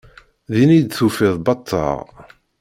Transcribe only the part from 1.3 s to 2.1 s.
bateɣ.